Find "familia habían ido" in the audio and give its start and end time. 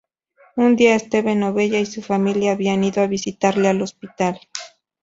2.01-3.03